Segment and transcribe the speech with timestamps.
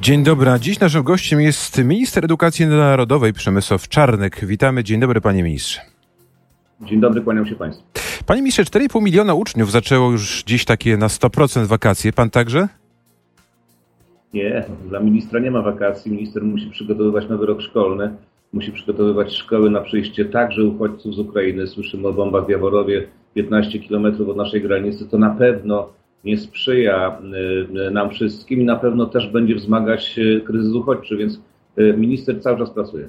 [0.00, 0.50] Dzień dobry.
[0.60, 4.44] Dziś naszym gościem jest minister edukacji narodowej Przemysław Czarnek.
[4.44, 4.84] Witamy.
[4.84, 5.80] Dzień dobry, panie ministrze.
[6.80, 7.84] Dzień dobry, kłaniam się państwu.
[8.26, 12.12] Panie ministrze, 4,5 miliona uczniów zaczęło już dziś takie na 100% wakacje.
[12.12, 12.68] Pan także?
[14.34, 16.12] Nie, dla ministra nie ma wakacji.
[16.12, 18.14] Minister musi przygotowywać nowy rok szkolny.
[18.52, 21.66] Musi przygotowywać szkoły na przyjście także uchodźców z Ukrainy.
[21.66, 25.08] Słyszymy o bombach w Jaworowie, 15 kilometrów od naszej granicy.
[25.08, 25.88] To na pewno
[26.24, 27.18] nie sprzyja
[27.88, 31.40] y, nam wszystkim i na pewno też będzie wzmagać y, kryzys uchodźczy, więc
[31.78, 33.08] y, minister cały czas pracuje.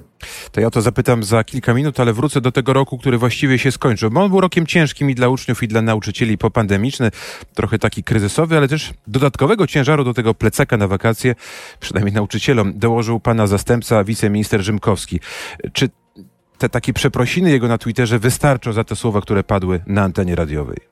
[0.52, 3.72] To ja to zapytam za kilka minut, ale wrócę do tego roku, który właściwie się
[3.72, 4.10] skończył.
[4.10, 7.10] Bo on był rokiem ciężkim i dla uczniów, i dla nauczycieli popandemiczny,
[7.54, 11.34] trochę taki kryzysowy, ale też dodatkowego ciężaru do tego plecaka na wakacje,
[11.80, 15.20] przynajmniej nauczycielom, dołożył pana zastępca, wiceminister Rzymkowski.
[15.72, 15.88] Czy
[16.58, 20.91] te takie przeprosiny jego na Twitterze wystarczą za te słowa, które padły na antenie radiowej?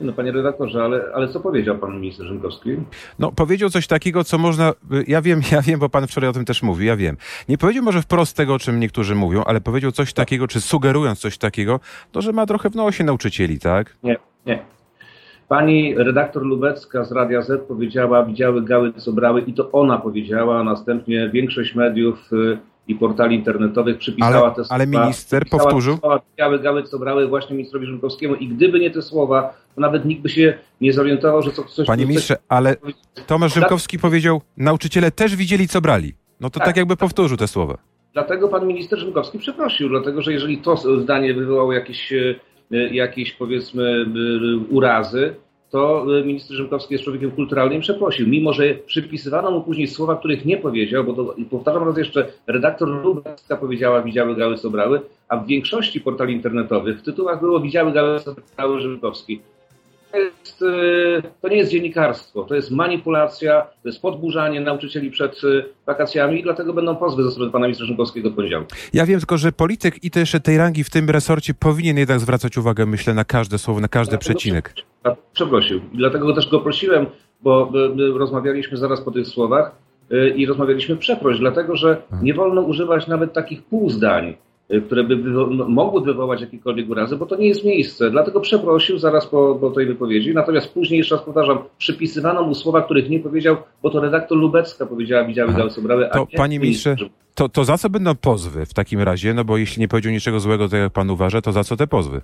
[0.00, 2.70] No panie redaktorze, ale, ale co powiedział pan minister Rzymkowski?
[3.18, 4.72] No powiedział coś takiego, co można,
[5.06, 7.16] ja wiem, ja wiem, bo pan wczoraj o tym też mówił, ja wiem.
[7.48, 11.18] Nie powiedział może wprost tego, o czym niektórzy mówią, ale powiedział coś takiego, czy sugerując
[11.18, 11.80] coś takiego,
[12.12, 13.96] to, że ma trochę w nosie nauczycieli, tak?
[14.02, 14.58] Nie, nie.
[15.48, 20.60] Pani redaktor Lubecka z Radia Z powiedziała, widziały gały, co brały i to ona powiedziała,
[20.60, 22.58] a następnie większość mediów y,
[22.88, 24.74] i portali internetowych przypisała ale, te słowa.
[24.74, 25.96] Ale minister powtórzył.
[25.96, 30.04] Słowa, białe gały, co brały właśnie ministrowi Rzymkowskiemu i gdyby nie te słowa, to nawet
[30.04, 31.86] nikt by się nie zorientował, że to coś...
[31.86, 32.76] Panie coś, ministrze, ale
[33.26, 36.14] Tomasz Rzymkowski powiedział, nauczyciele też widzieli, co brali.
[36.40, 37.78] No to tak, tak jakby powtórzył te słowa.
[38.12, 42.34] Dlatego pan minister Rzymkowski przeprosił, dlatego że jeżeli to zdanie wywołało jakieś, e,
[42.70, 45.34] jakieś powiedzmy e, urazy,
[45.70, 50.16] to e, minister Rzymkowski jest człowiekiem kulturalnym i przeprosił, mimo że przypisywano mu później słowa,
[50.16, 55.00] których nie powiedział, bo to, powtarzam raz jeszcze, redaktor Lubecka powiedziała, widziały gały, co brały,
[55.28, 59.40] a w większości portali internetowych w tytułach było widziały gały, co brały Rzymkowski.
[60.12, 65.32] To, jest, e, to nie jest dziennikarstwo, to jest manipulacja, to jest podburzanie nauczycieli przed
[65.32, 68.66] e, wakacjami i dlatego będą pozwy ze strony pana ministra Rzymkowskiego w.
[68.92, 72.58] Ja wiem tylko, że polityk i też tej rangi w tym resorcie powinien jednak zwracać
[72.58, 74.74] uwagę, myślę, na każde słowo, na każdy dlatego przecinek.
[75.32, 75.80] Przeprosił.
[75.92, 77.06] I dlatego też go prosiłem,
[77.42, 77.72] bo
[78.14, 79.72] rozmawialiśmy zaraz po tych słowach
[80.10, 84.47] e, i rozmawialiśmy przeproś, dlatego że nie wolno używać nawet takich półzdań Y,
[84.86, 88.10] które by wywo- mogły wywołać jakiekolwiek urazy, bo to nie jest miejsce.
[88.10, 90.34] Dlatego przeprosił zaraz po, po, tej wypowiedzi.
[90.34, 94.86] Natomiast później, jeszcze raz powtarzam, przypisywano mu słowa, których nie powiedział, bo to redaktor Lubecka
[94.86, 96.96] powiedziała, widziały Gały Sobrały, a to, nie Panie ministrze,
[97.34, 99.34] to, to za co będą pozwy w takim razie?
[99.34, 101.86] No bo jeśli nie powiedział niczego złego, tak jak pan uważa, to za co te
[101.86, 102.20] pozwy?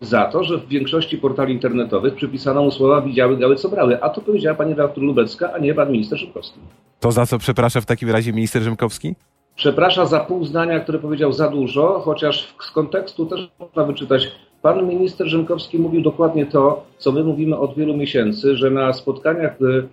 [0.00, 4.08] Za to, że w większości portali internetowych przypisano mu słowa widziały gały co brały, a
[4.08, 6.60] to powiedziała pani redaktor Lubecka, a nie pan minister Szymkowski.
[7.00, 9.14] To za co przeprasza w takim razie minister Rzymkowski?
[9.58, 14.30] Przeprasza za pół zdania, które powiedział za dużo, chociaż z kontekstu też można wyczytać.
[14.62, 19.56] Pan minister Rzymkowski mówił dokładnie to, co my mówimy od wielu miesięcy, że na spotkaniach
[19.60, 19.88] w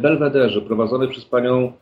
[0.00, 1.72] Belwederze prowadzonych przez panią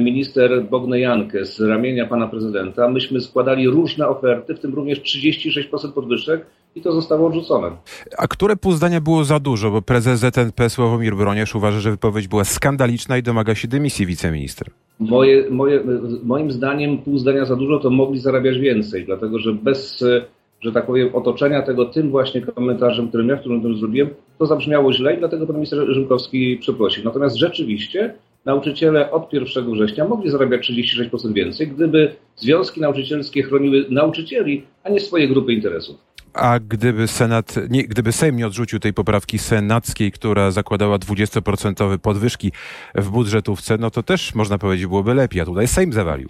[0.00, 6.46] minister Bognejankę z ramienia pana prezydenta, myśmy składali różne oferty, w tym również 36% podwyżek
[6.76, 7.70] i to zostało odrzucone.
[8.18, 9.70] A które pół zdania było za dużo?
[9.70, 14.68] Bo prezes ZNP Sławomir Broniesz uważa, że wypowiedź była skandaliczna i domaga się dymisji wiceminister.
[15.00, 15.80] Moje, moje,
[16.24, 20.04] moim zdaniem pół zdania za dużo, to mogli zarabiać więcej, dlatego że bez,
[20.60, 24.08] że tak powiem, otoczenia tego tym właśnie komentarzem, którym ja w którym tym zrobiłem,
[24.38, 27.04] to zabrzmiało źle i dlatego pan minister Rzymkowski przeprosił.
[27.04, 28.14] Natomiast rzeczywiście
[28.44, 35.00] nauczyciele od 1 września mogli zarabiać 36% więcej, gdyby związki nauczycielskie chroniły nauczycieli, a nie
[35.00, 35.96] swoje grupy interesów.
[36.34, 42.52] A gdyby Senat, nie, gdyby Sejm nie odrzucił tej poprawki senackiej, która zakładała 20% podwyżki
[42.94, 46.28] w budżetówce, no to też można powiedzieć byłoby lepiej, a tutaj Sejm zawalił.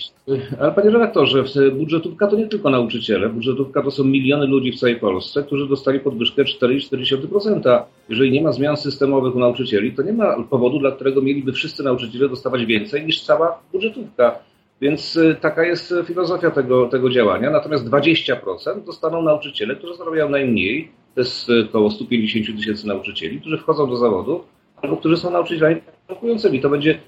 [0.60, 1.44] Ale panie redaktorze,
[1.78, 3.28] budżetówka to nie tylko nauczyciele.
[3.28, 7.82] Budżetówka to są miliony ludzi w całej Polsce, którzy dostali podwyżkę 4,4%.
[8.09, 11.82] Jeżeli nie ma zmian systemowych u nauczycieli, to nie ma powodu, dla którego mieliby wszyscy
[11.82, 14.38] nauczyciele dostawać więcej niż cała budżetówka.
[14.84, 17.50] Więc y, taka jest filozofia tego, tego działania.
[17.50, 20.89] Natomiast 20% dostaną nauczyciele, którzy zarabiają najmniej.
[21.15, 24.44] To jest y, około 150 tysięcy nauczycieli, którzy wchodzą do zawodu
[24.83, 26.61] albo którzy są nauczycielami pracującymi.
[26.61, 26.99] To będzie y,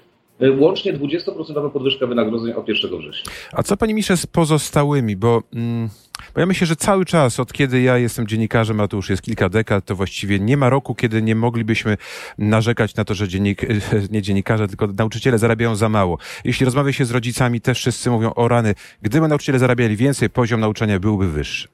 [0.59, 3.31] łącznie 20% podwyżka wynagrodzeń od 1 września.
[3.53, 5.15] A co pani Misze z pozostałymi?
[5.15, 5.43] Bo...
[5.53, 5.89] Mm
[6.35, 9.21] bo ja myślę, że cały czas, od kiedy ja jestem dziennikarzem, a to już jest
[9.21, 11.97] kilka dekad, to właściwie nie ma roku, kiedy nie moglibyśmy
[12.37, 13.61] narzekać na to, że dziennik,
[14.11, 16.17] nie dziennikarze, tylko nauczyciele zarabiają za mało.
[16.43, 18.75] Jeśli rozmawia się z rodzicami, też wszyscy mówią o rany.
[19.01, 21.67] Gdyby nauczyciele zarabiali więcej, poziom nauczania byłby wyższy.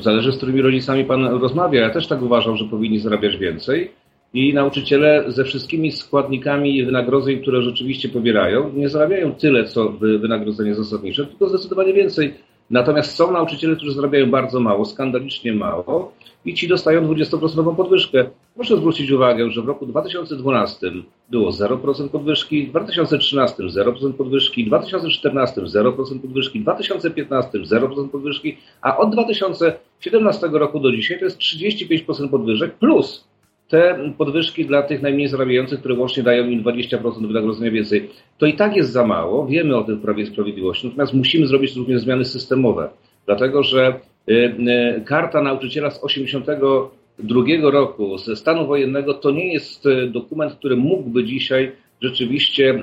[0.00, 1.80] Zależy, z którymi rodzicami pan rozmawia.
[1.80, 3.92] Ja też tak uważam, że powinni zarabiać więcej.
[4.36, 11.26] I nauczyciele ze wszystkimi składnikami wynagrodzeń, które rzeczywiście pobierają, nie zarabiają tyle, co wynagrodzenie zasadnicze,
[11.26, 12.34] tylko zdecydowanie więcej.
[12.70, 16.12] Natomiast są nauczyciele, którzy zarabiają bardzo mało, skandalicznie mało
[16.44, 18.30] i ci dostają 20% podwyżkę.
[18.54, 20.92] Proszę zwrócić uwagę, że w roku 2012
[21.30, 28.56] było 0% podwyżki, w 2013 0% podwyżki, w 2014 0% podwyżki, w 2015 0% podwyżki,
[28.82, 33.24] a od 2017 roku do dzisiaj to jest 35% podwyżek plus
[33.68, 38.08] te podwyżki dla tych najmniej zarabiających, które łącznie dają im 20% wynagrodzenia więcej,
[38.38, 39.46] to i tak jest za mało.
[39.46, 40.86] Wiemy o tym w Prawie Sprawiedliwości.
[40.86, 42.88] Natomiast musimy zrobić również zmiany systemowe,
[43.26, 49.86] dlatego że y, y, karta nauczyciela z 82 roku, ze stanu wojennego, to nie jest
[49.86, 51.72] y, dokument, który mógłby dzisiaj
[52.02, 52.82] rzeczywiście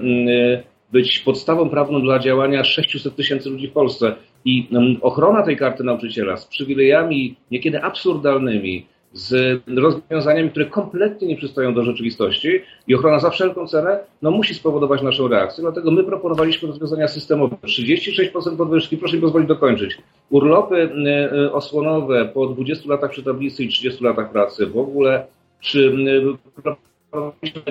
[0.91, 4.15] być podstawą prawną dla działania 600 tysięcy ludzi w Polsce.
[4.45, 4.68] I
[5.01, 11.83] ochrona tej karty nauczyciela z przywilejami niekiedy absurdalnymi, z rozwiązaniami, które kompletnie nie przystoją do
[11.83, 15.62] rzeczywistości i ochrona za wszelką cenę no, musi spowodować naszą reakcję.
[15.62, 17.56] Dlatego my proponowaliśmy rozwiązania systemowe.
[17.63, 19.98] 36% podwyżki, proszę mi pozwolić dokończyć.
[20.30, 25.25] Urlopy y, y, osłonowe po 20 latach przy tablicy i 30 latach pracy, w ogóle
[25.60, 25.95] czy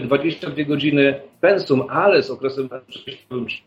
[0.02, 2.68] 22 godziny pensum, ale z okresem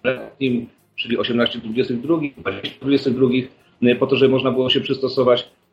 [0.03, 2.33] letnim, czyli 18-22,
[2.81, 5.64] 20-22, po to, żeby można było się przystosować Y, y, y,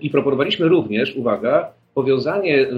[0.00, 2.68] I proponowaliśmy również, uwaga, powiązanie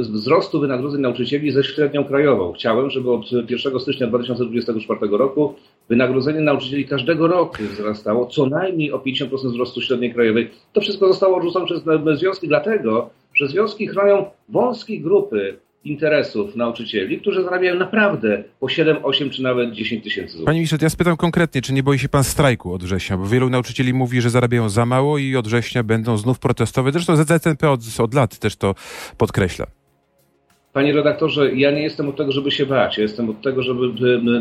[0.00, 2.52] wzrostu wynagrodzeń nauczycieli ze średnią krajową.
[2.52, 5.54] Chciałem, żeby od 1 stycznia 2024 roku
[5.88, 10.50] wynagrodzenie nauczycieli każdego roku wzrastało co najmniej o 50% wzrostu średniej krajowej.
[10.72, 11.82] To wszystko zostało odrzucone przez
[12.14, 15.56] związki, dlatego, że związki chronią wąskie grupy
[15.88, 20.46] interesów nauczycieli, którzy zarabiają naprawdę po 7, 8 czy nawet 10 tysięcy złotych.
[20.46, 23.16] Panie ministrze, ja spytam konkretnie, czy nie boi się pan strajku od września?
[23.16, 26.92] Bo wielu nauczycieli mówi, że zarabiają za mało i od września będą znów protestować.
[26.92, 28.74] Zresztą ZZNP od, od lat też to
[29.18, 29.66] podkreśla.
[30.72, 32.96] Panie redaktorze, ja nie jestem od tego, żeby się bać.
[32.96, 33.92] Ja jestem od tego, żeby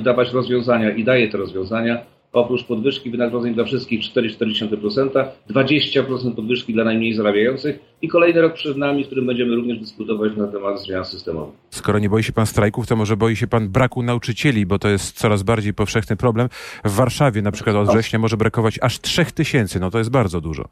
[0.01, 6.83] dawać rozwiązania i daję te rozwiązania oprócz podwyżki wynagrodzeń dla wszystkich 4,4%, 20% podwyżki dla
[6.83, 11.05] najmniej zarabiających i kolejny rok przed nami, w którym będziemy również dyskutować na temat zmian
[11.05, 11.55] systemowych.
[11.69, 14.89] Skoro nie boi się pan strajków, to może boi się pan braku nauczycieli, bo to
[14.89, 16.49] jest coraz bardziej powszechny problem.
[16.85, 20.69] W Warszawie na przykład od września może brakować aż 3000, no to jest bardzo dużo.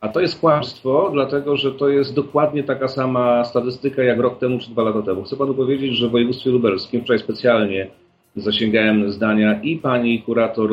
[0.00, 4.58] A to jest kłamstwo, dlatego że to jest dokładnie taka sama statystyka jak rok temu
[4.58, 5.24] czy dwa lata temu.
[5.24, 7.90] Chcę panu powiedzieć, że w województwie lubelskim wczoraj specjalnie
[8.36, 10.70] zasięgałem zdania i pani kurator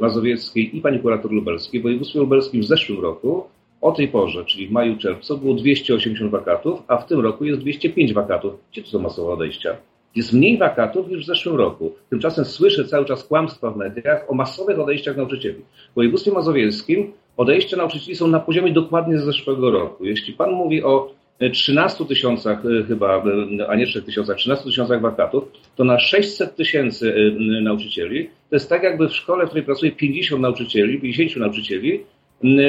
[0.00, 1.80] Mazowieckiej, i pani kurator lubelskiej.
[1.80, 3.44] W województwie lubelskim w zeszłym roku
[3.80, 7.60] o tej porze, czyli w maju, czerwcu, było 280 wakatów, a w tym roku jest
[7.60, 8.52] 205 wakatów.
[8.72, 9.76] Gdzie to są masowe odejścia?
[10.16, 11.92] Jest mniej wakatów niż w zeszłym roku.
[12.10, 15.62] Tymczasem słyszę cały czas kłamstwa w mediach o masowych odejściach nauczycieli.
[15.92, 20.04] W województwie mazowieckim odejścia nauczycieli są na poziomie dokładnie z zeszłego roku.
[20.04, 21.12] Jeśli pan mówi o
[21.48, 25.44] 13 tysiącach y, chyba, y, a nie 3 tysiącach, 13 tysiącach wakatów,
[25.76, 28.30] to na 600 tysięcy y, nauczycieli.
[28.50, 32.00] To jest tak jakby w szkole, w której pracuje 50 nauczycieli, 50 nauczycieli,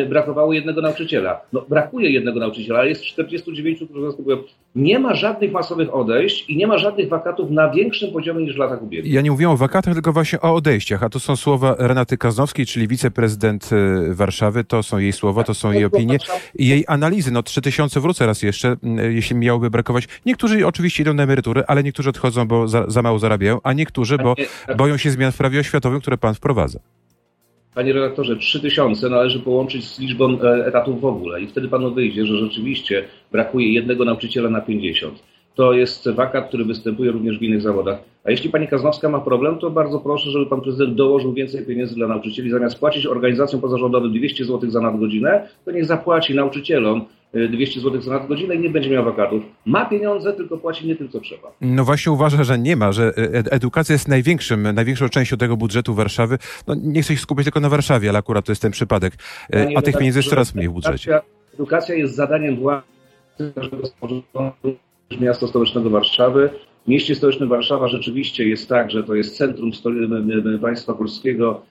[0.09, 1.41] brakowało jednego nauczyciela.
[1.53, 4.37] No, brakuje jednego nauczyciela, ale jest 49, którzy zastępują.
[4.75, 8.57] Nie ma żadnych masowych odejść i nie ma żadnych wakatów na większym poziomie niż w
[8.57, 9.13] latach ubiegłych.
[9.13, 12.65] Ja nie mówię o wakatach, tylko właśnie o odejściach, a to są słowa Renaty Kaznowskiej,
[12.65, 16.17] czyli wiceprezydent e, Warszawy, to są jej słowa, to są jej opinie
[16.55, 17.31] i jej analizy.
[17.31, 18.75] No 3000 wrócę raz jeszcze,
[19.09, 20.07] jeśli miałoby brakować.
[20.25, 24.17] Niektórzy oczywiście idą na emerytury, ale niektórzy odchodzą, bo za, za mało zarabiają, a niektórzy,
[24.17, 24.35] bo
[24.77, 26.79] boją się zmian w prawie oświatowym, które pan wprowadza.
[27.75, 32.25] Panie redaktorze, 3000 należy połączyć z liczbą e, etatów w ogóle i wtedy panu wyjdzie,
[32.25, 35.23] że rzeczywiście brakuje jednego nauczyciela na 50.
[35.55, 37.99] To jest wakat, który występuje również w innych zawodach.
[38.23, 41.95] A jeśli pani Kaznowska ma problem, to bardzo proszę, żeby pan prezydent dołożył więcej pieniędzy
[41.95, 42.49] dla nauczycieli.
[42.49, 48.01] Zamiast płacić organizacjom pozarządowym 200 zł za nadgodzinę, to niech zapłaci nauczycielom 200 y, zł
[48.01, 49.43] za nadgodzinę i nie będzie miał wakatów.
[49.65, 51.51] Ma pieniądze, tylko płaci nie tym, co trzeba.
[51.61, 55.93] No właśnie uważa, że nie ma, że y, edukacja jest największym, największą częścią tego budżetu
[55.93, 56.37] Warszawy.
[56.67, 59.13] No nie chcę się skupić tylko na Warszawie, ale akurat to jest ten przypadek.
[59.13, 59.17] Y,
[59.51, 61.19] Panie a tych pieniędzy jest coraz mniej w budżecie.
[61.53, 62.83] Edukacja jest zadaniem władzy
[65.21, 66.49] miasta stołecznego Warszawy.
[66.85, 69.71] W mieście stołecznym Warszawa rzeczywiście jest tak, że to jest centrum
[70.61, 71.61] państwa polskiego,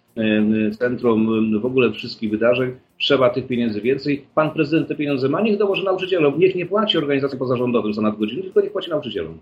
[0.79, 2.73] centrum w ogóle wszystkich wydarzeń.
[3.01, 4.27] Trzeba tych pieniędzy więcej.
[4.35, 6.39] Pan prezydent te pieniądze ma, niech dołoży nauczycielom.
[6.39, 9.39] Niech nie płaci organizacjom pozarządowym za nadgodziny, tylko niech płaci nauczycielom.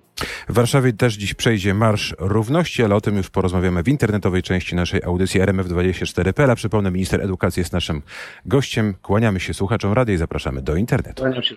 [0.49, 4.77] W Warszawie też dziś przejdzie Marsz Równości, ale o tym już porozmawiamy w internetowej części
[4.77, 6.57] naszej audycji RMF24.pl.
[6.57, 8.03] Przypomnę, minister edukacji jest naszym
[8.47, 8.95] gościem.
[9.03, 11.23] Kłaniamy się słuchaczom radia i zapraszamy do internetu.
[11.23, 11.55] Kłaniam się.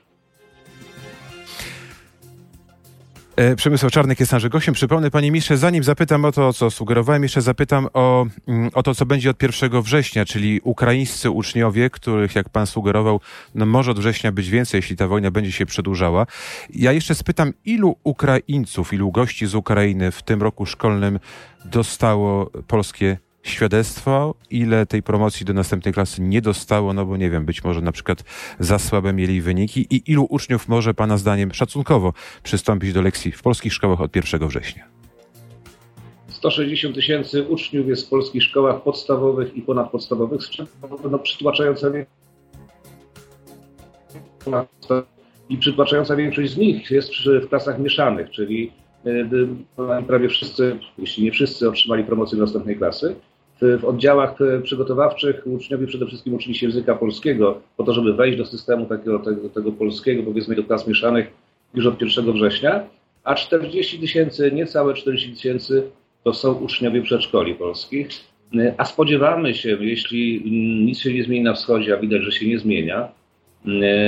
[3.55, 4.73] Przemysław Czarnek jest naszym gościem.
[4.73, 8.95] Przypomnę, panie ministrze, zanim zapytam o to, co sugerowałem, jeszcze zapytam o, mm, o to,
[8.95, 13.19] co będzie od 1 września, czyli ukraińscy uczniowie, których, jak pan sugerował,
[13.55, 16.25] no może od września być więcej, jeśli ta wojna będzie się przedłużała.
[16.69, 21.19] Ja jeszcze spytam, ilu Ukraińców, ilu gości z Ukrainy w tym roku szkolnym
[21.65, 27.45] dostało polskie świadectwo, ile tej promocji do następnej klasy nie dostało, no bo nie wiem,
[27.45, 28.23] być może na przykład
[28.59, 33.41] za słabe mieli wyniki i ilu uczniów może Pana zdaniem szacunkowo przystąpić do lekcji w
[33.41, 35.01] polskich szkołach od 1 września?
[36.27, 40.41] 160 tysięcy uczniów jest w polskich szkołach podstawowych i ponadpodstawowych,
[41.11, 41.87] no, przytłaczająca
[45.49, 47.11] i przytłaczająca większość z nich jest
[47.43, 48.71] w klasach mieszanych, czyli
[49.05, 53.15] e, prawie wszyscy, jeśli nie wszyscy, otrzymali promocję do następnej klasy.
[53.61, 58.37] W oddziałach e, przygotowawczych uczniowie przede wszystkim uczyli się języka polskiego, po to, żeby wejść
[58.37, 61.27] do systemu takiego, tego, tego polskiego, powiedzmy do klas mieszanych
[61.73, 62.83] już od 1 września,
[63.23, 65.83] a 40 tysięcy, niecałe 40 tysięcy
[66.23, 68.09] to są uczniowie przedszkoli polskich.
[68.57, 70.51] E, a spodziewamy się, jeśli
[70.85, 73.11] nic się nie zmieni na wschodzie, a widać, że się nie zmienia,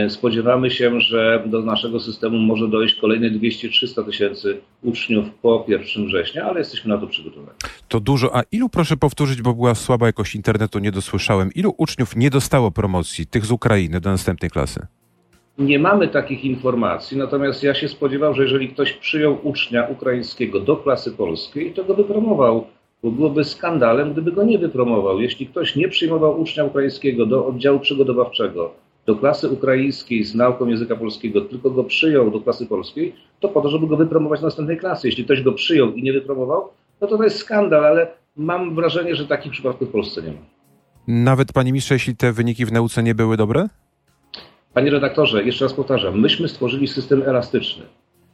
[0.09, 6.43] spodziewamy się, że do naszego systemu może dojść kolejne 200-300 tysięcy uczniów po 1 września,
[6.45, 7.57] ale jesteśmy na to przygotowani.
[7.87, 8.35] To dużo.
[8.35, 12.71] A ilu, proszę powtórzyć, bo była słaba jakość internetu, nie dosłyszałem, ilu uczniów nie dostało
[12.71, 14.87] promocji, tych z Ukrainy, do następnej klasy?
[15.57, 20.75] Nie mamy takich informacji, natomiast ja się spodziewam, że jeżeli ktoś przyjął ucznia ukraińskiego do
[20.75, 22.67] klasy polskiej, to go wypromował
[23.03, 25.21] bo byłoby skandalem, gdyby go nie wypromował.
[25.21, 28.73] Jeśli ktoś nie przyjmował ucznia ukraińskiego do oddziału przygotowawczego,
[29.05, 33.61] do klasy ukraińskiej z nauką języka polskiego, tylko go przyjął do klasy polskiej, to po
[33.61, 35.07] to, żeby go wypromować do następnej klasy.
[35.07, 36.69] Jeśli ktoś go przyjął i nie wypromował,
[37.01, 38.07] no to to jest skandal, ale
[38.37, 40.39] mam wrażenie, że takich przypadków w Polsce nie ma.
[41.07, 43.67] Nawet, panie ministrze, jeśli te wyniki w nauce nie były dobre?
[44.73, 47.83] Panie redaktorze, jeszcze raz powtarzam, myśmy stworzyli system elastyczny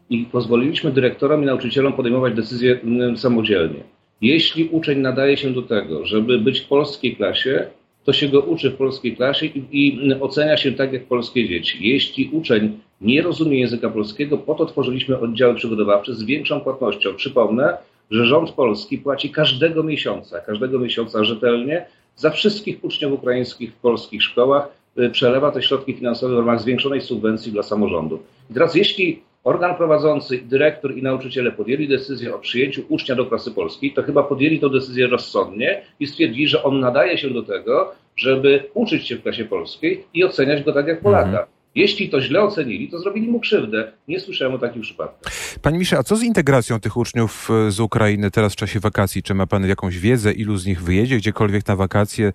[0.10, 3.84] i pozwoliliśmy dyrektorom i nauczycielom podejmować decyzje mm, samodzielnie.
[4.22, 7.68] Jeśli uczeń nadaje się do tego, żeby być w polskiej klasie,
[8.04, 11.78] to się go uczy w polskiej klasie i, i ocenia się tak jak polskie dzieci.
[11.82, 17.14] Jeśli uczeń nie rozumie języka polskiego, po to tworzyliśmy oddziały przygotowawcze z większą płatnością.
[17.16, 17.78] Przypomnę,
[18.12, 24.24] że rząd polski płaci każdego miesiąca, każdego miesiąca rzetelnie za wszystkich uczniów ukraińskich w polskich
[24.24, 24.68] szkołach,
[25.00, 28.20] y, przelewa te środki finansowe w ramach zwiększonej subwencji dla samorządu.
[28.52, 33.52] I teraz jeśli organ prowadzący, dyrektor i nauczyciele podjęli decyzję o przyjęciu ucznia do klasy
[33.52, 37.92] polskiej, to chyba podjęli tę decyzję rozsądnie i stwierdzili, że on nadaje się do tego,
[38.16, 41.30] żeby uczyć się w klasie polskiej i oceniać go tak jak Polaka.
[41.30, 41.48] Mhm.
[41.76, 43.92] Jeśli to źle ocenili, to zrobili mu krzywdę.
[44.08, 45.34] Nie słyszałem o takich przypadkach.
[45.62, 49.24] Panie Misze, a co z integracją tych uczniów e, z Ukrainy teraz w czasie wakacji?
[49.24, 52.34] Czy ma Pan jakąś wiedzę, ilu z nich wyjedzie gdziekolwiek na wakacje?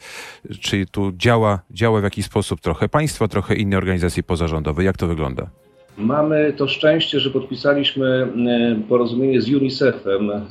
[0.60, 4.84] Czy tu działa, działa w jakiś sposób trochę państwo, trochę inne organizacje pozarządowe?
[4.84, 5.63] Jak to wygląda?
[5.98, 10.42] Mamy to szczęście, że podpisaliśmy e, porozumienie z UNICEF-em e,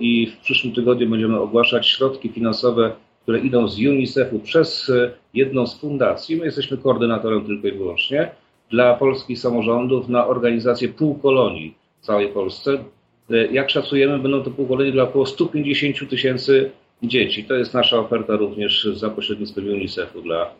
[0.00, 5.66] i w przyszłym tygodniu będziemy ogłaszać środki finansowe, które idą z UNICEF-u przez e, jedną
[5.66, 6.36] z fundacji.
[6.36, 8.30] My jesteśmy koordynatorem tylko i wyłącznie
[8.70, 12.78] dla polskich samorządów na organizację półkolonii w całej Polsce.
[13.52, 16.70] Jak szacujemy, będą to półkolonie dla około 150 tysięcy
[17.02, 17.44] dzieci.
[17.44, 20.50] To jest nasza oferta również za pośrednictwem UNICEF-u dla,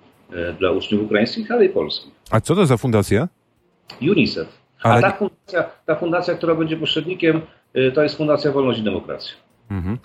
[0.59, 2.13] dla uczniów ukraińskich, ale i polskich.
[2.31, 3.29] A co to za fundacja?
[4.03, 4.49] UNICEF.
[4.83, 5.07] Ale...
[5.07, 7.41] A ta fundacja, ta fundacja, która będzie pośrednikiem,
[7.77, 9.35] y, to jest Fundacja Wolność i Demokracja.
[9.71, 9.99] Mhm.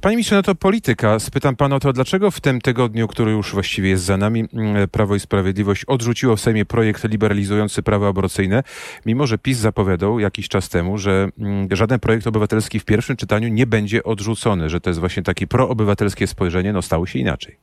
[0.00, 1.18] Panie ministrze, no to polityka.
[1.18, 4.88] Spytam pana o to, dlaczego w tym tygodniu, który już właściwie jest za nami, mm,
[4.88, 8.62] Prawo i Sprawiedliwość odrzuciło w Sejmie projekt liberalizujący prawo aborcyjne,
[9.06, 13.48] mimo że PiS zapowiadał jakiś czas temu, że mm, żaden projekt obywatelski w pierwszym czytaniu
[13.48, 17.56] nie będzie odrzucony, że to jest właśnie takie proobywatelskie spojrzenie, no stało się inaczej.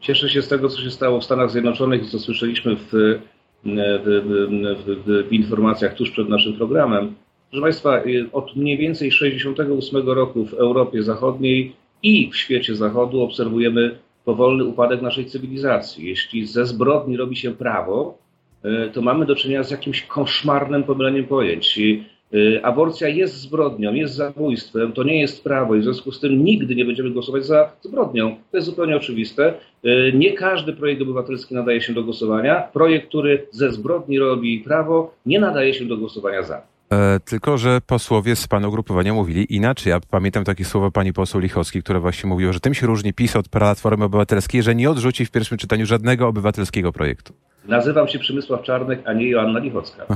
[0.00, 3.20] Cieszę się z tego, co się stało w Stanach Zjednoczonych i co słyszeliśmy w
[3.64, 7.14] w, w, w, informacjach tuż przed naszym programem.
[7.50, 13.22] Proszę Państwa, y, od mniej więcej 68 roku w Europie Zachodniej i w świecie Zachodu
[13.22, 16.08] obserwujemy powolny upadek naszej cywilizacji.
[16.08, 18.18] Jeśli ze zbrodni robi się prawo,
[18.64, 21.78] y, to mamy do czynienia z jakimś koszmarnym pomyleniem pojęć.
[21.78, 22.13] Y,
[22.62, 26.74] aborcja jest zbrodnią, jest zabójstwem, to nie jest prawo i w związku z tym nigdy
[26.74, 28.36] nie będziemy głosować za zbrodnią.
[28.50, 29.54] To jest zupełnie oczywiste.
[29.84, 32.68] Y, nie każdy projekt obywatelski nadaje się do głosowania.
[32.72, 36.62] Projekt, który ze zbrodni robi prawo, nie nadaje się do głosowania za.
[36.92, 39.90] E, tylko, że posłowie z pana ugrupowania mówili inaczej.
[39.90, 43.36] Ja pamiętam takie słowa pani poseł Lichowskiej, która właśnie mówiła, że tym się różni PiS
[43.36, 47.34] od Platformy Obywatelskiej, że nie odrzuci w pierwszym czytaniu żadnego obywatelskiego projektu.
[47.68, 50.06] Nazywam się Przemysław Czarnek, a nie Joanna Lichocka.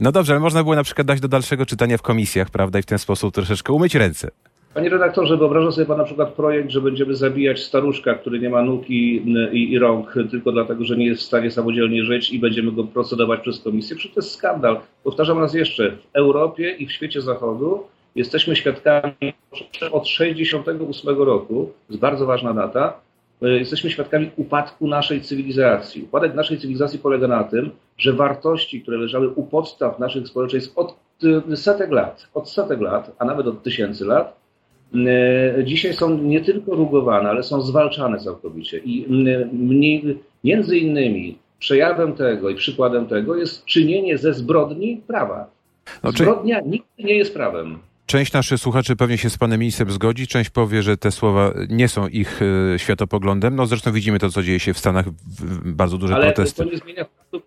[0.00, 2.82] No dobrze, ale można było na przykład dać do dalszego czytania w komisjach, prawda, i
[2.82, 4.30] w ten sposób troszeczkę umyć ręce.
[4.74, 8.62] Panie redaktorze, wyobraża sobie pan na przykład projekt, że będziemy zabijać staruszka, który nie ma
[8.62, 9.16] nóg i,
[9.52, 12.84] i, i, rąk, tylko dlatego, że nie jest w stanie samodzielnie żyć i będziemy go
[12.84, 13.96] procedować przez komisję?
[13.96, 14.80] Przecież to jest skandal.
[15.04, 17.84] Powtarzam raz jeszcze, w Europie i w świecie zachodu
[18.14, 19.32] jesteśmy świadkami
[19.90, 23.00] od 68 roku, to jest bardzo ważna data,
[23.40, 26.02] jesteśmy świadkami upadku naszej cywilizacji.
[26.02, 30.96] Upadek naszej cywilizacji polega na tym, że wartości, które leżały u podstaw naszych społeczeństw od
[31.52, 34.46] e, setek lat, od setek lat, a nawet od tysięcy lat,
[35.64, 38.78] dzisiaj są nie tylko rugowane, ale są zwalczane całkowicie.
[38.78, 39.06] I
[39.52, 45.50] mniej, między innymi przejawem tego i przykładem tego jest czynienie ze zbrodni prawa.
[46.04, 47.78] No, Zbrodnia nigdy nie jest prawem.
[48.06, 51.88] Część naszych słuchaczy pewnie się z panem ministrem zgodzi, część powie, że te słowa nie
[51.88, 53.56] są ich y, światopoglądem.
[53.56, 56.64] No zresztą widzimy to, co dzieje się w Stanach, w, bardzo duże Ale protesty.
[56.64, 57.42] To nie, zmienia faktu,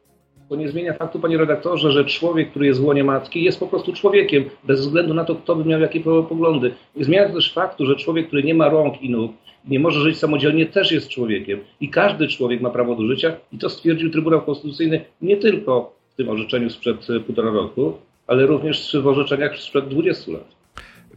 [0.50, 3.68] to nie zmienia faktu, panie redaktorze, że człowiek, który jest w łonie matki, jest po
[3.68, 6.74] prostu człowiekiem, bez względu na to, kto by miał jakie poglądy.
[6.96, 9.32] Nie zmienia to też faktu, że człowiek, który nie ma rąk i nóg,
[9.68, 11.60] nie może żyć samodzielnie, też jest człowiekiem.
[11.82, 16.16] I każdy człowiek ma prawo do życia i to stwierdził Trybunał Konstytucyjny nie tylko w
[16.16, 17.98] tym orzeczeniu sprzed półtora roku,
[18.29, 20.55] ale również w orzeczeniach sprzed 20 lat.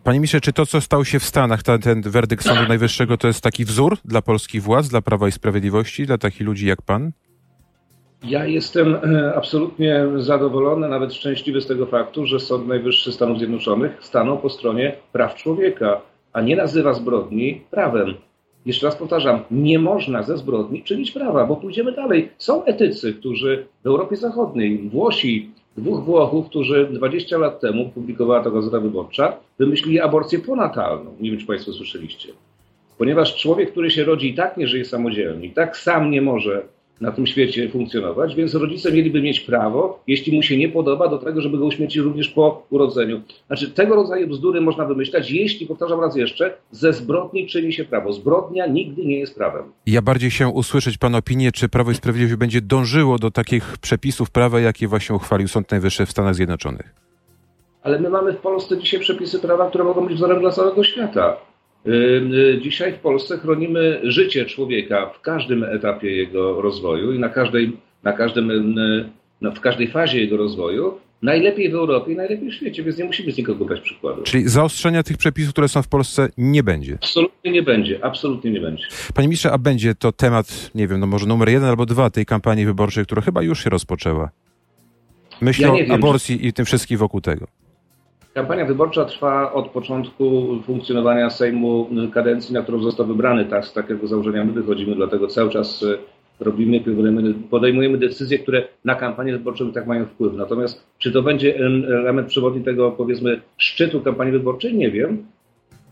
[0.04, 3.26] Panie ministrze, czy to, co stało się w Stanach, ten, ten werdykt Sądu Najwyższego, to
[3.26, 7.12] jest taki wzór dla polskich władz, dla Prawa i Sprawiedliwości, dla takich ludzi jak pan?
[8.25, 13.99] Ja jestem e, absolutnie zadowolony, nawet szczęśliwy z tego faktu, że Sąd Najwyższy Stanów Zjednoczonych
[14.00, 16.00] stanął po stronie praw człowieka,
[16.33, 18.14] a nie nazywa zbrodni prawem.
[18.66, 22.31] Jeszcze raz powtarzam, nie można ze zbrodni czynić prawa, bo pójdziemy dalej.
[22.38, 28.50] Są etycy, którzy w Europie Zachodniej, Włosi, dwóch Włochów, którzy 20 lat temu, publikowała to
[28.50, 31.14] Gazeta Wyborcza, wymyślili aborcję ponatalną.
[31.21, 32.29] Nie wiem, czy Państwo słyszeliście.
[32.99, 36.62] Ponieważ człowiek, który się rodzi i tak nie żyje samodzielnie, i tak sam nie może
[37.01, 41.19] na tym świecie funkcjonować, więc rodzice mieliby mieć prawo, jeśli mu się nie podoba, do
[41.19, 43.21] tego, żeby go uśmiercić również po urodzeniu.
[43.47, 48.13] Znaczy, tego rodzaju bzdury można wymyślać, jeśli, powtarzam raz jeszcze, ze zbrodni czyni się prawo.
[48.13, 49.63] Zbrodnia nigdy nie jest prawem.
[49.87, 54.31] Ja bardziej chciałem usłyszeć Pana opinię, czy Prawo i Sprawiedliwość będzie dążyło do takich przepisów
[54.31, 56.95] prawa, jakie właśnie uchwalił Sąd Najwyższy w Stanach Zjednoczonych.
[57.83, 61.37] Ale my mamy w Polsce dzisiaj przepisy prawa, które mogą być wzorem dla całego świata.
[61.87, 67.77] Y, dzisiaj w Polsce chronimy życie człowieka w każdym etapie jego rozwoju i na każdej,
[68.03, 68.75] na każdym,
[69.41, 70.99] no, w każdej fazie jego rozwoju.
[71.23, 74.23] Najlepiej w Europie i najlepiej w świecie, więc nie musimy z nikogo brać przykładu.
[74.23, 76.95] Czyli zaostrzenia tych przepisów, które są w Polsce, nie będzie?
[76.95, 78.85] Absolutnie nie będzie, absolutnie nie będzie.
[79.15, 82.27] Panie ministrze, a będzie to temat, nie wiem, no może numer jeden albo dwa tej
[82.27, 84.31] kampanii wyborczej, która chyba już się rozpoczęła?
[85.41, 87.47] Myślę ja o aborcji i tym wszystkim wokół tego.
[88.35, 93.45] Kampania wyborcza trwa od początku funkcjonowania Sejmu kadencji, na którą został wybrany.
[93.45, 95.99] Tak, z takiego założenia my wychodzimy, dlatego cały czas e,
[96.45, 96.80] robimy,
[97.50, 100.35] podejmujemy decyzje, które na kampanię wyborczą tak mają wpływ.
[100.35, 105.26] Natomiast czy to będzie element przewodni tego, powiedzmy, szczytu kampanii wyborczej, nie wiem.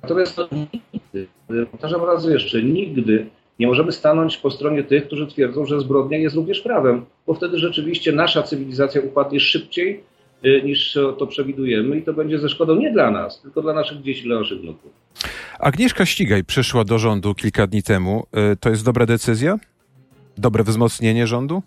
[0.03, 1.27] Natomiast to nigdy,
[1.71, 3.27] powtarzam raz jeszcze, nigdy
[3.59, 7.59] nie możemy stanąć po stronie tych, którzy twierdzą, że zbrodnia jest również prawem, bo wtedy
[7.59, 10.01] rzeczywiście nasza cywilizacja upadnie szybciej
[10.65, 14.23] niż to przewidujemy i to będzie ze szkodą nie dla nas, tylko dla naszych dzieci,
[14.23, 14.93] dla naszych wnuków.
[15.59, 18.27] Agnieszka Ścigaj przyszła do rządu kilka dni temu.
[18.53, 19.59] Y, to jest dobra decyzja?
[20.39, 21.63] Dobre wzmocnienie rządu?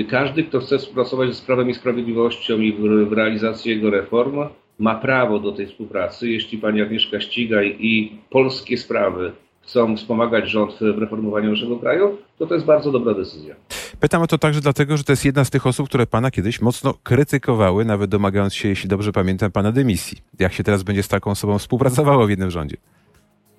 [0.00, 2.72] Y, każdy, kto chce współpracować z Prawem i Sprawiedliwością i
[3.08, 4.38] w realizacji jego reform,
[4.78, 6.30] ma prawo do tej współpracy.
[6.30, 9.32] Jeśli pani Agnieszka Ścigaj i polskie sprawy
[9.62, 13.54] chcą wspomagać rząd w reformowaniu naszego kraju, to to jest bardzo dobra decyzja.
[14.00, 16.60] Pytam o to także dlatego, że to jest jedna z tych osób, które pana kiedyś
[16.60, 20.18] mocno krytykowały, nawet domagając się, jeśli dobrze pamiętam, pana dymisji.
[20.38, 22.76] Jak się teraz będzie z taką osobą współpracowało w jednym rządzie?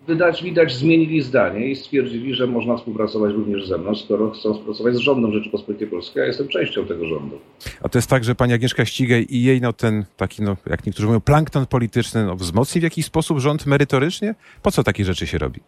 [0.08, 4.96] Widać, widać, zmienili zdanie i stwierdzili, że można współpracować również ze mną, skoro chcą współpracować
[4.96, 7.40] z rządem Rzeczypospolitej Polskiej, a jestem częścią tego rządu.
[7.82, 10.86] A to jest tak, że pani Agnieszka Ścigaj i jej no, ten taki, no, jak
[10.86, 14.36] niektórzy mówią, plankton polityczny no, wzmocni w jakiś sposób rząd merytorycznie?
[14.62, 15.60] Po co takie rzeczy się robi?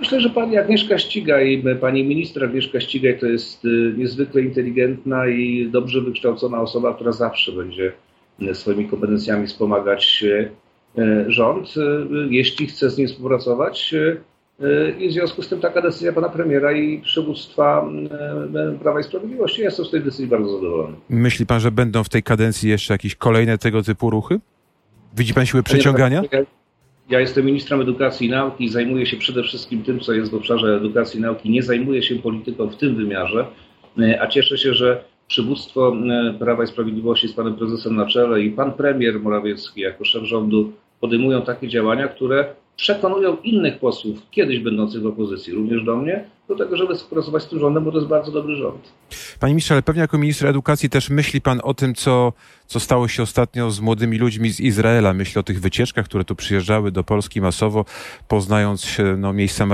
[0.00, 5.68] Myślę, że pani Agnieszka Ścigaj, pani ministra Agnieszka Ścigaj to jest y, niezwykle inteligentna i
[5.70, 7.92] dobrze wykształcona osoba, która zawsze będzie
[8.42, 10.24] y, swoimi kompetencjami wspomagać
[11.26, 11.74] rząd,
[12.30, 13.94] jeśli chce z nim współpracować.
[14.98, 17.88] I w związku z tym taka decyzja pana premiera i przywództwa
[18.82, 19.60] Prawa i Sprawiedliwości.
[19.60, 20.96] Ja jestem z tej decyzji bardzo zadowolony.
[21.08, 24.40] Myśli pan, że będą w tej kadencji jeszcze jakieś kolejne tego typu ruchy?
[25.16, 26.22] Widzi pan siłę przeciągania?
[27.10, 30.34] Ja jestem ministrem edukacji i nauki i zajmuję się przede wszystkim tym, co jest w
[30.34, 31.50] obszarze edukacji i nauki.
[31.50, 33.46] Nie zajmuję się polityką w tym wymiarze,
[33.98, 38.42] e, a cieszę się, że przywództwo e, Prawa i Sprawiedliwości z panem prezesem na czele
[38.42, 44.58] i pan premier Morawiecki jako szef rządu podejmują takie działania, które przekonują innych posłów, kiedyś
[44.58, 47.96] będących w opozycji, również do mnie, do tego, żeby współpracować z tym rządem, bo to
[47.96, 48.92] jest bardzo dobry rząd.
[49.40, 52.32] Panie ministrze, ale pewnie jako minister edukacji też myśli pan o tym, co,
[52.66, 55.12] co stało się ostatnio z młodymi ludźmi z Izraela.
[55.12, 57.84] Myśli o tych wycieczkach, które tu przyjeżdżały do Polski masowo,
[58.28, 59.66] poznając no, miejsca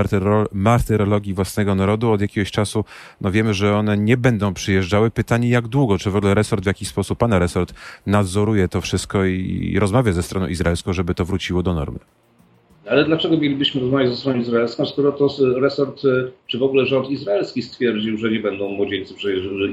[0.53, 2.13] martyrologii własnego narodu.
[2.13, 2.85] Od jakiegoś czasu
[3.21, 5.11] no, wiemy, że one nie będą przyjeżdżały.
[5.11, 5.99] Pytanie, jak długo?
[5.99, 7.75] Czy w ogóle resort, w jakiś sposób pana resort
[8.07, 11.99] nadzoruje to wszystko i, i rozmawia ze stroną izraelską, żeby to wróciło do normy?
[12.91, 15.29] Ale dlaczego mielibyśmy rozmawiać ze stroną izraelską, skoro to
[15.61, 19.15] resort, e, czy w ogóle rząd izraelski stwierdził, że nie będą młodzieńcy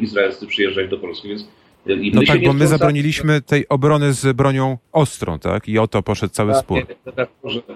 [0.02, 1.48] izraelscy przyjeżdżać do Polski, więc
[1.88, 5.68] I no tak, bo my zabroniliśmy tej obrony z bronią ostrą, tak?
[5.68, 6.86] I o to poszedł cały tak, spór.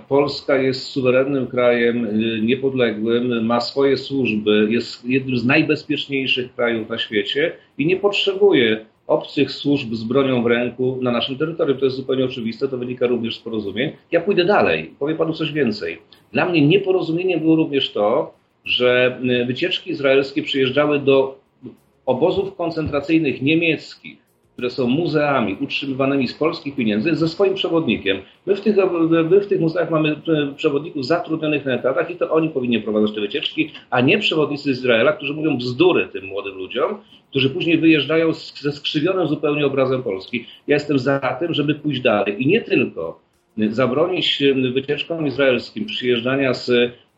[0.08, 6.97] Polska jest suwerennym krajem, y, niepodległym, ma swoje służby, jest jednym z najbezpieczniejszych krajów na
[6.97, 11.78] świecie i nie potrzebuje obcych służb z bronią w ręku na naszym terytorium.
[11.78, 13.91] To jest zupełnie oczywiste, to wynika również z porozumień.
[14.12, 15.98] Ja pójdę dalej, powiem panu coś więcej.
[16.32, 18.34] Dla mnie nieporozumieniem było również to,
[18.65, 21.39] że y, wycieczki izraelskie przyjeżdżały do
[22.06, 24.17] obozów koncentracyjnych niemieckich,
[24.60, 28.17] które są muzeami utrzymywanymi z polskich pieniędzy, ze swoim przewodnikiem.
[28.45, 28.76] My w tych,
[29.30, 33.15] my w tych muzeach mamy e, przewodników zatrudnionych na etatach i to oni powinni prowadzać
[33.15, 36.98] te wycieczki, a nie przewodnicy z Izraela, którzy mówią bzdury tym młodym ludziom,
[37.30, 40.45] którzy później wyjeżdżają ze skrzywionym zupełnie obrazem Polski.
[40.67, 43.19] Ja jestem za tym, żeby pójść dalej i nie tylko
[43.69, 46.69] zabronić e, wycieczkom izraelskim przyjeżdżania z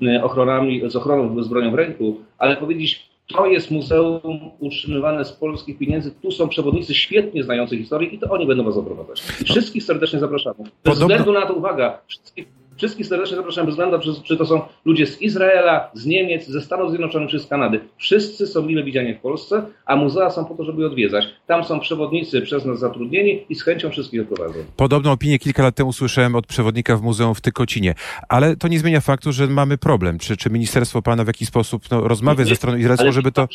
[0.01, 5.31] e, ochronami, z ochroną z bronią w ręku, ale powiedzieć to jest muzeum utrzymywane z
[5.31, 6.11] polskich pieniędzy.
[6.11, 9.23] Tu są przewodnicy świetnie znający historię i to oni będą was oprowadzać.
[9.41, 10.55] I wszystkich serdecznie zapraszamy.
[10.57, 11.07] Bez Podobno...
[11.07, 15.07] względu na to, uwaga, wszystkich Wszystkich serdecznie zapraszam bez względu, czy, czy to są ludzie
[15.07, 17.79] z Izraela, z Niemiec, ze Stanów Zjednoczonych czy z Kanady.
[17.97, 21.25] Wszyscy są mile widziani w Polsce, a muzea są po to, żeby je odwiedzać.
[21.47, 24.59] Tam są przewodnicy przez nas zatrudnieni i z chęcią wszystkich odprowadzą.
[24.77, 27.95] Podobną opinię kilka lat temu słyszałem od przewodnika w muzeum w Tykocinie,
[28.29, 30.19] ale to nie zmienia faktu, że mamy problem.
[30.19, 33.47] Czy, czy ministerstwo pana w jakiś sposób no, rozmawia nie, ze stroną izraelską, żeby to...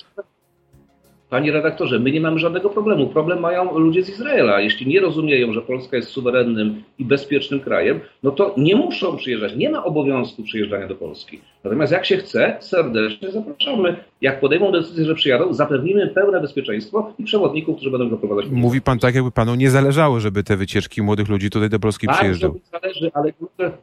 [1.30, 3.06] Panie redaktorze, my nie mamy żadnego problemu.
[3.06, 4.60] Problem mają ludzie z Izraela.
[4.60, 9.56] Jeśli nie rozumieją, że Polska jest suwerennym i bezpiecznym krajem, no to nie muszą przyjeżdżać.
[9.56, 11.40] Nie ma obowiązku przyjeżdżania do Polski.
[11.66, 13.96] Natomiast jak się chce, serdecznie zapraszamy.
[14.20, 18.52] Jak podejmą decyzję, że przyjadą, zapewnimy pełne bezpieczeństwo i przewodników, którzy będą go prowadzić.
[18.52, 22.06] Mówi pan tak, jakby panu nie zależało, żeby te wycieczki młodych ludzi tutaj do Polski
[22.06, 22.54] bardzo przyjeżdżały.
[22.72, 23.32] Bardzo mi zależy, ale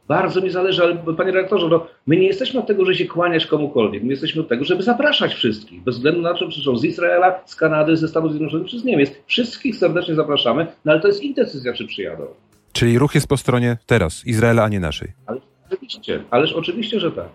[0.07, 3.45] bardzo mi zależy, ale panie redaktorze, no, my nie jesteśmy od tego, że się kłaniać
[3.45, 4.03] komukolwiek.
[4.03, 5.83] My jesteśmy od tego, żeby zapraszać wszystkich.
[5.83, 8.83] Bez względu na to, czy przyszło z Izraela, z Kanady, ze Stanów Zjednoczonych czy z
[8.83, 9.11] Niemiec.
[9.25, 12.25] Wszystkich serdecznie zapraszamy, no ale to jest ich decyzja, czy przyjadą.
[12.73, 15.11] Czyli ruch jest po stronie teraz Izraela, a nie naszej.
[15.25, 15.39] Ale
[15.71, 17.29] oczywiście, ależ oczywiście, że tak.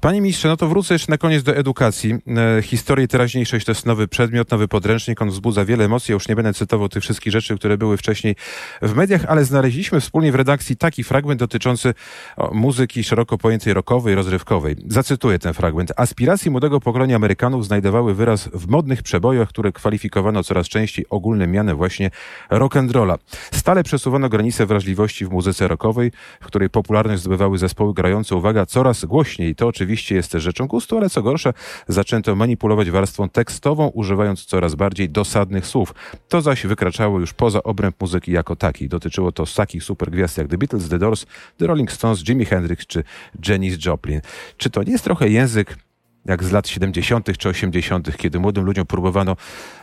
[0.00, 2.14] Panie ministrze, no to wrócę jeszcze na koniec do edukacji.
[2.58, 5.22] E, historia i teraźniejszość to jest nowy przedmiot, nowy podręcznik.
[5.22, 6.12] On wzbudza wiele emocji.
[6.12, 8.36] Ja już nie będę cytował tych wszystkich rzeczy, które były wcześniej
[8.82, 11.94] w mediach, ale znaleźliśmy wspólnie w redakcji taki fragment dotyczący
[12.36, 14.76] o, muzyki szeroko pojętej rockowej, rozrywkowej.
[14.88, 15.92] Zacytuję ten fragment.
[15.96, 21.76] Aspiracje młodego pokolenia Amerykanów znajdowały wyraz w modnych przebojach, które kwalifikowano coraz częściej ogólnym mianem
[21.76, 22.10] właśnie
[22.50, 23.18] rock'n'rolla.
[23.52, 29.04] Stale przesuwano granice wrażliwości w muzyce rockowej, w której popularność zdobywały zespoły grające, uwaga, coraz
[29.04, 29.54] głośniej.
[29.54, 31.52] To oczywiście oczywiście jest rzeczą gustu, ale co gorsza,
[31.88, 35.94] zaczęto manipulować warstwą tekstową, używając coraz bardziej dosadnych słów.
[36.28, 38.88] To zaś wykraczało już poza obręb muzyki jako taki.
[38.88, 43.04] Dotyczyło to takich supergwiazd jak The Beatles, The Doors, The Rolling Stones, Jimi Hendrix czy
[43.48, 44.20] Janis Joplin.
[44.56, 45.76] Czy to nie jest trochę język
[46.24, 47.38] jak z lat 70.
[47.38, 49.36] czy 80., kiedy młodym ludziom próbowano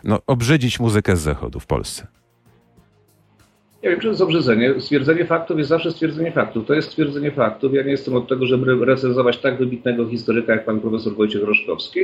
[0.04, 2.08] no, obrzydzić muzykę z zachodu w Polsce?
[3.86, 4.74] Ja wiem, że to jest obrzydzenie.
[4.80, 6.66] Stwierdzenie faktów jest zawsze stwierdzenie faktów.
[6.66, 7.74] To jest stwierdzenie faktów.
[7.74, 12.00] Ja nie jestem od tego, żeby recenzować tak wybitnego historyka jak pan profesor Wojciech Roszkowski.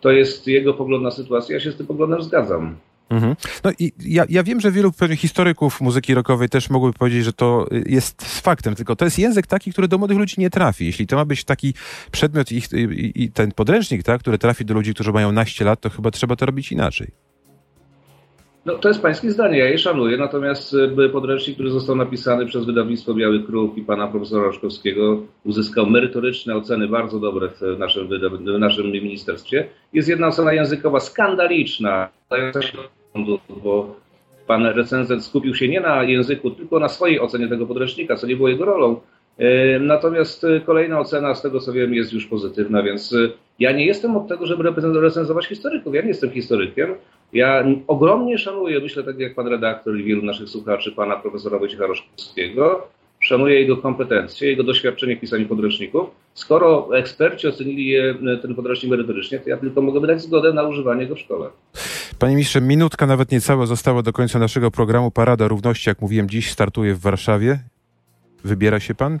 [0.00, 1.54] To jest jego pogląd na sytuację.
[1.54, 2.76] Ja się z tym poglądem zgadzam.
[3.10, 3.36] Mhm.
[3.64, 7.66] No i ja, ja wiem, że wielu historyków muzyki rockowej też mogłyby powiedzieć, że to
[7.86, 10.86] jest z faktem, tylko to jest język taki, który do młodych ludzi nie trafi.
[10.86, 11.74] Jeśli to ma być taki
[12.10, 15.80] przedmiot i, i, i ten podręcznik, tak, który trafi do ludzi, którzy mają naście lat,
[15.80, 17.23] to chyba trzeba to robić inaczej.
[18.64, 20.74] No, to jest pańskie zdanie, ja je szanuję, natomiast
[21.04, 26.56] e, podręcznik, który został napisany przez wydawnictwo Biały Kruk i pana profesora Roszkowskiego uzyskał merytoryczne
[26.56, 29.66] oceny, bardzo dobre w naszym, w naszym ministerstwie.
[29.92, 32.08] Jest jedna ocena językowa skandaliczna,
[33.62, 33.96] bo
[34.46, 38.36] pan recenzent skupił się nie na języku, tylko na swojej ocenie tego podręcznika, co nie
[38.36, 39.00] było jego rolą.
[39.38, 43.14] E, natomiast e, kolejna ocena, z tego co wiem, jest już pozytywna, więc
[43.58, 45.94] ja nie jestem od tego, żeby recenzować historyków.
[45.94, 46.94] Ja nie jestem historykiem.
[47.34, 51.86] Ja ogromnie szanuję, myślę tak jak pan redaktor i wielu naszych słuchaczy, pana profesora Wojciecha
[51.86, 52.88] Roszkowskiego,
[53.20, 56.10] szanuję jego kompetencje, jego doświadczenie w pisaniu podręczników.
[56.34, 61.06] Skoro eksperci ocenili je, ten podręcznik merytorycznie, to ja tylko mogę wydać zgodę na używanie
[61.06, 61.48] go w szkole.
[62.18, 65.10] Panie ministrze, minutka nawet niecała została do końca naszego programu.
[65.10, 67.58] Parada Równości, jak mówiłem dziś, startuje w Warszawie.
[68.44, 69.18] Wybiera się pan?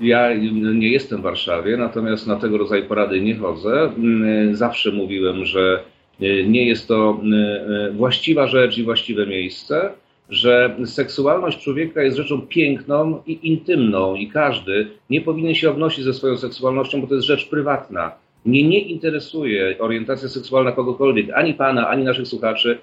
[0.00, 0.34] Ja
[0.74, 3.92] nie jestem w Warszawie, natomiast na tego rodzaju parady nie chodzę.
[4.52, 5.82] Zawsze mówiłem, że
[6.46, 7.36] nie jest to e,
[7.86, 9.90] e, właściwa rzecz i właściwe miejsce,
[10.28, 16.14] że seksualność człowieka jest rzeczą piękną i intymną i każdy nie powinien się obnosić ze
[16.14, 18.12] swoją seksualnością, bo to jest rzecz prywatna.
[18.44, 22.78] Mnie nie interesuje orientacja seksualna kogokolwiek, ani pana, ani naszych słuchaczy,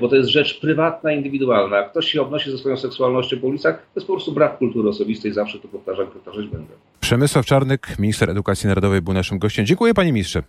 [0.00, 1.82] bo to jest rzecz prywatna, indywidualna.
[1.82, 5.32] Ktoś się obnosi ze swoją seksualnością po ulicach, to jest po prostu brak kultury osobistej,
[5.32, 6.74] zawsze to powtarzam, powtarzać będę.
[7.10, 9.66] Przemysław Czarnek, minister edukacji narodowej, był naszym gościem.
[9.66, 10.42] Dziękuję panie ministrze.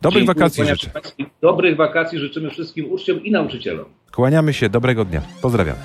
[0.00, 0.90] Dobrych Dziękuję, wakacji życzę.
[1.42, 3.84] Dobrych wakacji życzymy wszystkim uczniom i nauczycielom.
[4.12, 5.22] Kłaniamy się, dobrego dnia.
[5.42, 5.76] Pozdrawiam.